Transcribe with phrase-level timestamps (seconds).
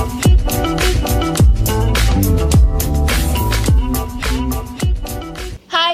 [0.00, 0.06] Hi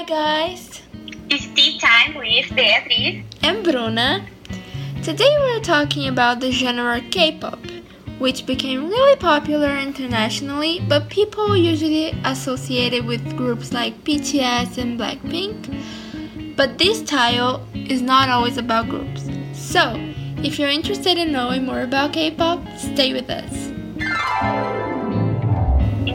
[0.07, 0.81] guys,
[1.29, 3.25] It's tea time with Beatriz.
[3.43, 4.25] I'm Bruna.
[5.03, 7.59] Today we're talking about the genre K-pop,
[8.17, 14.97] which became really popular internationally, but people usually associate it with groups like BTS and
[14.97, 16.55] Blackpink.
[16.55, 19.27] But this style is not always about groups.
[19.51, 19.99] So,
[20.37, 23.66] if you're interested in knowing more about K-pop, stay with us.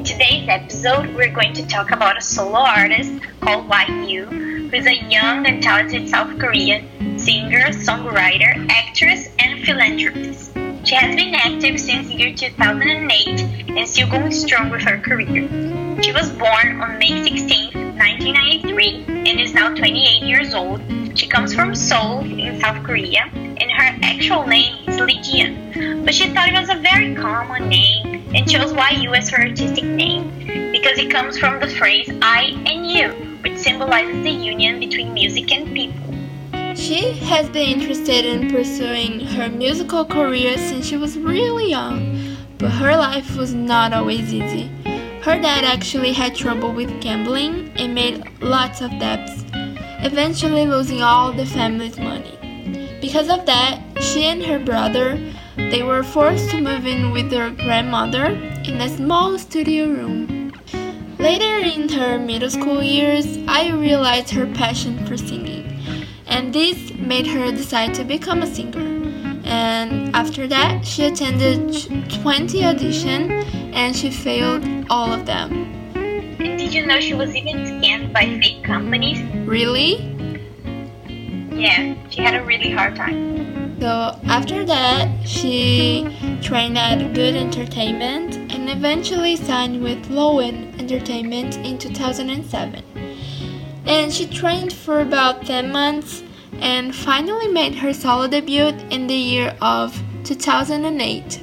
[0.03, 4.85] In today's episode, we're going to talk about a solo artist called IU, who is
[4.85, 10.57] a young and talented South Korean singer, songwriter, actress, and philanthropist.
[10.83, 15.49] She has been active since the year 2008 and still going strong with her career.
[16.03, 20.81] She was born on May 16, 1993, and is now 28 years old.
[21.15, 23.31] She comes from Seoul in South Korea,
[24.03, 28.51] actual name is Lee Ji-eun, but she thought it was a very common name and
[28.51, 30.31] chose IU as her artistic name
[30.73, 33.11] because it comes from the phrase I and you,
[33.43, 36.77] which symbolizes the union between music and people.
[36.77, 42.71] She has been interested in pursuing her musical career since she was really young, but
[42.71, 44.71] her life was not always easy.
[45.23, 49.45] Her dad actually had trouble with gambling and made lots of debts,
[50.05, 52.39] eventually losing all the family's money.
[53.01, 55.19] Because of that, she and her brother
[55.57, 58.27] they were forced to move in with their grandmother
[58.65, 60.53] in a small studio room.
[61.19, 67.27] Later in her middle school years, I realized her passion for singing, and this made
[67.29, 68.81] her decide to become a singer.
[69.45, 71.73] And after that, she attended
[72.23, 73.45] 20 auditions
[73.75, 75.53] and she failed all of them.
[75.95, 79.21] And did you know she was even scammed by fake companies?
[79.47, 79.97] Really?
[81.53, 83.62] Yeah, she had a really hard time.
[83.83, 86.07] So after that, she
[86.41, 92.85] trained at Good Entertainment and eventually signed with LOEN Entertainment in 2007.
[93.85, 96.23] And she trained for about 10 months
[96.61, 101.41] and finally made her solo debut in the year of 2008.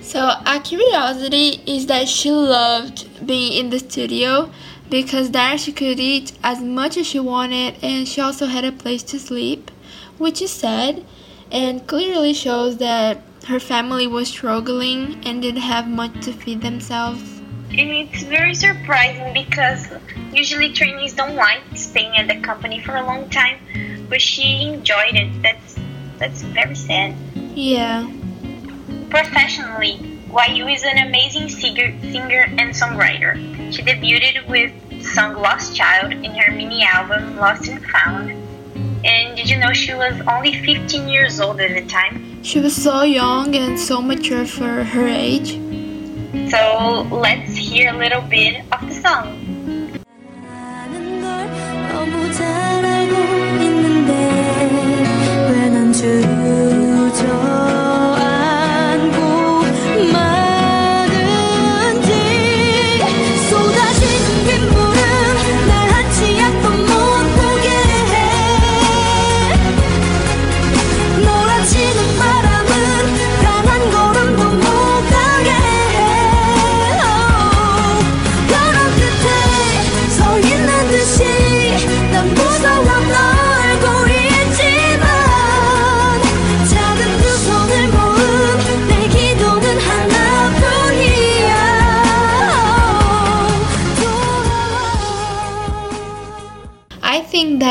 [0.00, 4.50] So, a curiosity is that she loved being in the studio
[4.88, 8.72] because there she could eat as much as she wanted and she also had a
[8.72, 9.70] place to sleep,
[10.18, 11.04] which is sad
[11.50, 17.22] and clearly shows that her family was struggling and didn't have much to feed themselves.
[17.70, 19.88] And it's very surprising because
[20.32, 23.58] usually trainees don't like staying at the company for a long time,
[24.08, 25.42] but she enjoyed it.
[25.42, 25.78] That's
[26.18, 27.14] that's very sad.
[27.54, 28.10] Yeah.
[29.08, 33.36] Professionally, IU is an amazing singer, singer and songwriter.
[33.72, 38.37] She debuted with the song Lost Child in her mini album Lost and Found.
[39.08, 42.44] And did you know she was only 15 years old at the time?
[42.44, 45.52] She was so young and so mature for her age.
[46.50, 49.48] So let's hear a little bit of the song.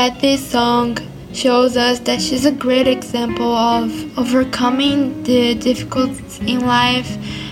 [0.08, 0.96] That this song
[1.34, 7.10] shows us that she's a great example of overcoming the difficulties in life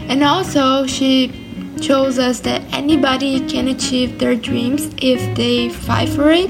[0.09, 1.28] and also she
[1.83, 6.49] shows us that anybody can achieve their dreams if they fight for it.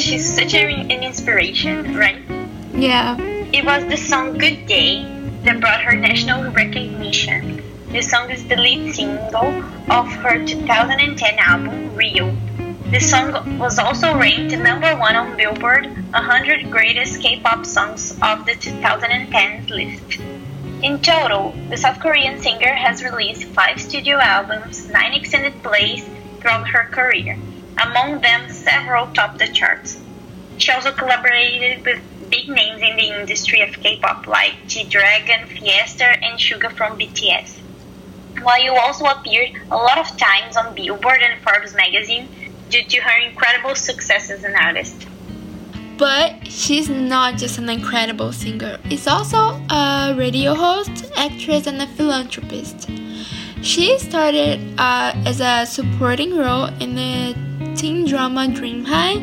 [0.00, 2.20] She's such an inspiration, right?
[2.74, 3.16] Yeah.
[3.52, 5.04] It was the song Good Day
[5.44, 7.62] that brought her national recognition.
[7.92, 12.34] The song is the lead single of her 2010 album, Real.
[12.92, 18.54] The song was also ranked number one on Billboard 100 Greatest K-pop Songs of the
[18.54, 20.20] 2010 list.
[20.82, 26.04] In total, the South Korean singer has released five studio albums, nine extended plays
[26.38, 27.38] throughout her career.
[27.82, 29.98] Among them, several topped the charts.
[30.58, 36.38] She also collaborated with big names in the industry of K-pop like G-Dragon, Fiesta, and
[36.38, 37.58] Suga from BTS.
[38.42, 42.28] While you also appeared a lot of times on Billboard and Forbes magazine
[42.72, 45.06] due to her incredible success as an artist.
[45.98, 51.86] But she's not just an incredible singer, she's also a radio host, actress, and a
[51.86, 52.90] philanthropist.
[53.60, 57.36] She started uh, as a supporting role in the
[57.76, 59.18] teen drama Dream High,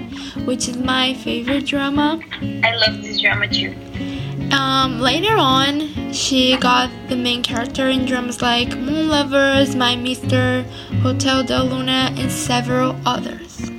[0.45, 2.21] which is my favorite drama.
[2.63, 3.75] I love this drama too.
[4.51, 10.65] Um, later on, she got the main character in dramas like Moon Lovers, My Mister,
[11.01, 13.71] Hotel Del Luna, and several others.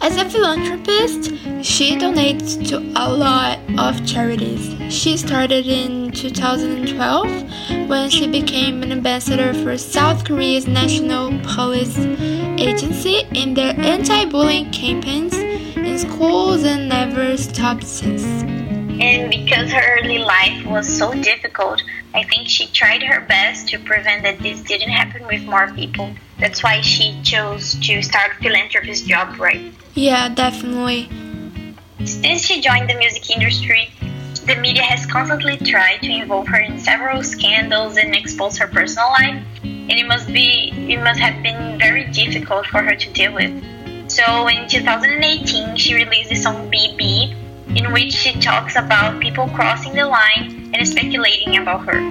[0.00, 1.30] As a philanthropist,
[1.62, 4.74] she donates to a lot of charities.
[4.92, 11.98] She started in 2012 when she became an ambassador for South Korea's National Police
[12.58, 18.24] Agency in their anti bullying campaigns in schools and never stopped since.
[19.02, 21.82] And because her early life was so difficult,
[22.12, 26.12] I think she tried her best to prevent that this didn't happen with more people.
[26.38, 29.72] That's why she chose to start a philanthropist job, right?
[29.94, 31.08] Yeah, definitely.
[32.04, 33.90] Since she joined the music industry,
[34.46, 39.08] the media has constantly tried to involve her in several scandals and expose her personal
[39.10, 43.32] life, and it must be it must have been very difficult for her to deal
[43.32, 43.52] with.
[44.10, 47.36] So in 2018, she released the song BBIBBI,
[47.75, 52.01] in which she talks about people crossing the line and speculating about her.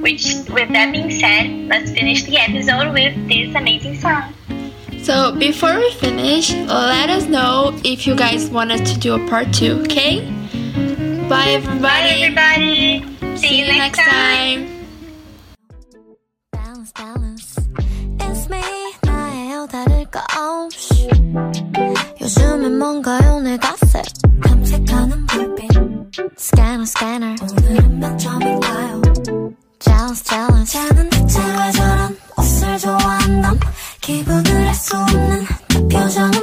[0.00, 4.32] Which, with that being said, let's finish the episode with this amazing song.
[5.02, 9.28] So before we finish, let us know if you guys want us to do a
[9.28, 10.20] part two, okay?
[11.28, 11.80] Bye everybody.
[11.80, 13.36] Bye, everybody.
[13.36, 14.66] See, you next time.
[16.52, 17.56] Balance, balance.
[18.20, 18.62] It's me,
[19.02, 21.08] 나예요, 다를 거 없이.
[22.20, 23.78] 요즘엔 뭔가요, 내 갓
[24.45, 24.49] 에.
[24.49, 25.69] 탐색하는 불빛.
[26.37, 27.35] 스캐너, 스캐너.
[27.41, 29.01] 오늘은 몇 점인가요?
[29.79, 30.71] Jealous, jealous.
[30.71, 33.59] 자는 대체 왜 저런 옷을 좋아한담?
[34.01, 36.42] 기분을 알 수 없는 내 표정은